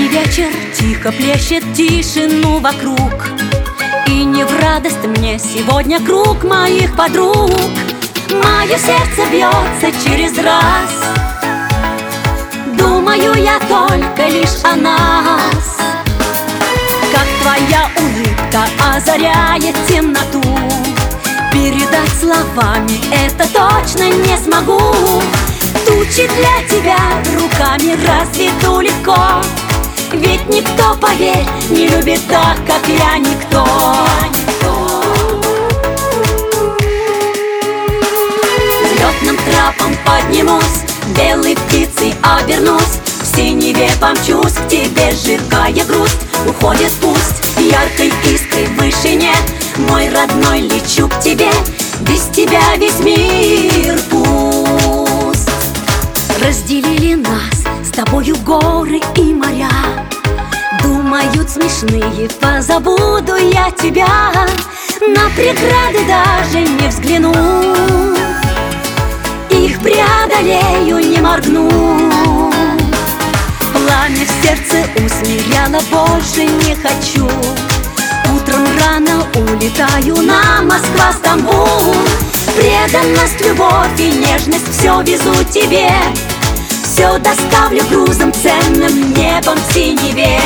Летний 0.00 0.18
вечер 0.18 0.50
тихо 0.74 1.12
плещет 1.12 1.62
тишину 1.74 2.58
вокруг. 2.60 3.28
И 4.06 4.24
не 4.24 4.44
в 4.44 4.60
радость 4.62 5.04
мне 5.04 5.38
сегодня 5.38 6.00
круг 6.00 6.42
моих 6.42 6.96
подруг. 6.96 7.50
Мое 8.30 8.78
сердце 8.78 9.30
бьется 9.30 9.92
через 10.02 10.38
раз. 10.38 10.90
Думаю 12.78 13.34
я 13.34 13.58
только 13.68 14.26
лишь 14.28 14.64
о 14.64 14.74
нас. 14.74 15.76
Как 17.12 17.26
твоя 17.42 17.90
улыбка 17.98 18.64
озаряет 18.96 19.76
темноту. 19.86 20.42
Передать 21.52 22.12
словами 22.18 23.00
это 23.12 23.46
точно 23.52 24.04
не 24.04 24.38
смогу. 24.38 24.94
Тучи 25.86 26.26
для 26.26 26.66
тебя 26.68 26.98
руками 27.36 27.98
разведу 28.06 28.80
легко 28.80 29.42
Ведь 30.12 30.48
никто, 30.48 30.96
поверь, 31.00 31.46
не 31.70 31.86
любит 31.86 32.20
так, 32.28 32.56
как 32.66 32.86
я 32.88 33.18
никто. 33.18 33.64
Взлетным 38.84 39.36
трапом 39.36 39.96
поднимусь, 40.04 40.84
белой 41.16 41.56
птицей 41.56 42.14
обернусь 42.22 42.98
В 43.22 43.36
синеве 43.36 43.88
помчусь, 44.00 44.54
к 44.54 44.68
тебе 44.68 45.12
сжигая 45.12 45.84
грусть 45.84 46.18
Уходит 46.46 46.92
пусть 47.00 47.42
яркой 47.58 48.12
искрой 48.24 48.66
в 48.66 48.76
вышине 48.80 49.32
Мой 49.76 50.08
родной, 50.08 50.62
лечу 50.62 51.08
к 51.08 51.20
тебе, 51.20 51.50
без 52.00 52.22
тебя 52.34 52.76
весь 52.76 52.98
мир 53.00 53.98
Разделили 56.50 57.14
нас 57.14 57.62
с 57.84 57.90
тобою 57.92 58.34
горы 58.38 59.00
и 59.14 59.32
моря. 59.32 59.70
Думают 60.82 61.48
смешные, 61.48 62.28
позабуду 62.40 63.36
я 63.36 63.70
тебя. 63.70 64.32
На 65.00 65.30
преграды 65.36 66.04
даже 66.08 66.66
не 66.66 66.88
взгляну. 66.88 67.32
Их 69.48 69.78
преодолею, 69.78 70.98
не 71.08 71.20
моргну. 71.20 71.70
Пламя 73.72 74.26
в 74.26 74.44
сердце 74.44 74.88
усмиряло, 74.96 75.80
больше 75.92 76.46
не 76.46 76.74
хочу. 76.74 77.30
Утром 78.34 78.66
рано 78.76 79.24
улетаю 79.36 80.16
на 80.22 80.62
Москва-Стамбул 80.62 81.94
Преданность, 82.56 83.40
любовь 83.40 84.00
и 84.00 84.10
нежность 84.10 84.76
все 84.76 85.00
везу 85.02 85.32
тебе 85.52 85.88
Все 87.00 87.18
доставлю 87.18 87.82
грузом 87.88 88.30
ценным 88.30 89.14
небом 89.14 89.56
в 89.56 89.72
синеве. 89.72 90.38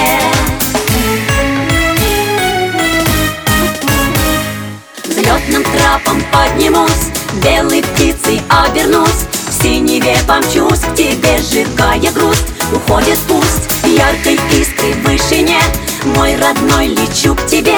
Взлетным 5.02 5.64
трапом 5.64 6.22
поднимусь, 6.30 7.11
белой 7.42 7.83
птицей 7.83 8.41
обернусь 8.48 9.27
В 9.48 9.62
синеве 9.64 10.16
помчусь 10.28 10.78
к 10.78 10.94
тебе, 10.94 11.38
сжигая 11.38 12.12
грусть. 12.12 12.46
Уходит 12.72 13.18
пусть 13.27 13.68
яркой 13.84 14.39
искрой 14.52 14.92
в 14.92 15.08
вышине 15.08 15.58
Мой 16.05 16.36
родной, 16.36 16.86
лечу 16.86 17.34
к 17.34 17.44
тебе, 17.48 17.77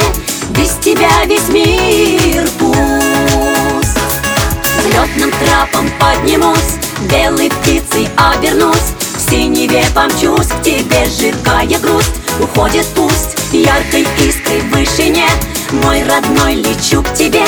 без 0.51 0.75
тебя 0.85 1.25
весь 1.25 1.49
мир 1.49 2.47
пуст. 2.59 3.99
Взлетным 4.81 5.31
трапом 5.31 5.91
поднимусь, 5.99 6.77
белой 7.11 7.51
птицей 7.51 8.09
помчусь 9.97 10.49
к 10.49 10.63
тебе, 10.63 11.07
сжигая 11.07 11.79
грусть. 11.79 12.13
Уходит 12.39 12.87
пусть 12.95 13.35
яркой 13.51 14.07
искрой 14.19 14.61
в 14.61 14.71
вышине. 14.71 15.27
Мой 15.71 16.05
родной, 16.05 16.57
лечу 16.57 17.03
к 17.03 17.15
тебе, 17.15 17.45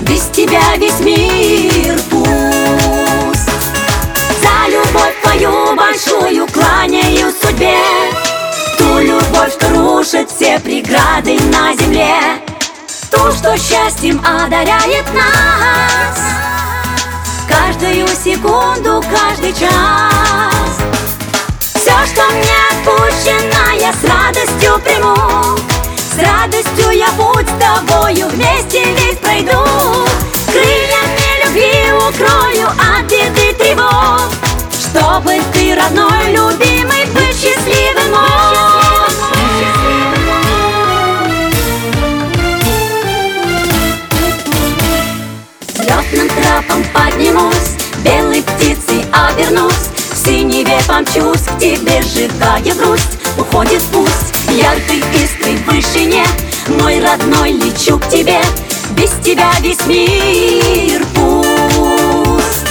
без 0.00 0.22
тебя 0.32 0.76
весь 0.78 0.98
мир 0.98 1.96
пуст. 2.10 3.48
За 4.42 4.68
любовь 4.68 5.14
твою 5.22 5.76
большую 5.76 6.48
кланяю 6.48 7.32
судьбе. 7.40 7.78
Ту 8.78 8.98
любовь, 8.98 9.52
что 9.52 9.68
рушит 9.68 10.28
все 10.28 10.58
преграды 10.58 11.38
на 11.52 11.72
земле. 11.74 12.16
Ту, 13.12 13.30
что 13.30 13.56
счастьем 13.56 14.20
одаряет 14.24 15.06
нас. 15.14 16.18
Каждую 17.48 18.08
секунду, 18.08 19.04
каждый 19.08 19.52
час 19.52 20.11
радостью 26.42 26.90
я 26.90 27.08
путь 27.12 27.46
с 27.46 27.52
тобою 27.58 28.28
вместе 28.28 28.84
весь 28.94 29.18
пройду. 29.18 29.64
Крыльями 30.46 31.44
любви 31.44 31.92
укрою 31.92 32.68
от 32.68 33.04
беды 33.04 33.54
тревог. 33.54 34.30
Чтобы 34.72 35.40
ты, 35.52 35.74
родной, 35.74 36.32
любимый, 36.32 37.06
быть 37.06 37.36
счастливым. 37.36 38.10
Мог 38.10 38.22
Взлетным 45.74 46.28
трапом 46.28 46.84
поднимусь, 46.92 47.71
помчусь, 50.86 51.42
к 51.42 51.58
тебе 51.58 52.02
сжигая 52.02 52.74
грусть. 52.74 53.18
Уходит 53.38 53.82
пусть 53.92 54.34
яркой 54.50 55.02
искрой 55.22 55.56
в 55.56 55.66
вышине. 55.66 56.24
Мой 56.80 57.00
родной, 57.00 57.52
лечу 57.52 57.98
к 57.98 58.08
тебе, 58.08 58.40
без 58.90 59.10
тебя 59.24 59.50
весь 59.60 59.84
мир 59.86 61.04
пуст. 61.14 62.64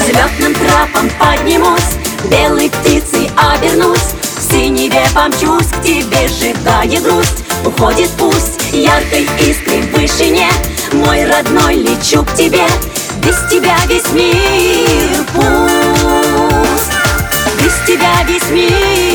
Взлетным 0.00 0.54
трапом 0.54 1.10
поднимусь, 1.18 1.98
белой 2.30 2.70
птицей 2.70 3.30
обернусь. 3.36 4.14
В 4.36 4.52
синеве 4.52 5.04
помчусь, 5.14 5.68
к 5.68 5.82
тебе 5.82 6.28
сжигая 6.28 7.00
грусть. 7.00 7.44
Уходит 7.64 8.10
пусть 8.18 8.60
яркой 8.72 9.28
искрой 9.40 9.82
в 9.82 9.92
вышине. 9.92 10.48
Мой 10.92 11.24
родной, 11.24 11.76
лечу 11.76 12.24
к 12.24 12.34
тебе, 12.34 12.66
без 13.24 13.36
тебя 13.50 13.76
весь 13.88 14.10
мир 14.12 15.24
пуст 15.34 16.01
dismiss. 18.26 19.11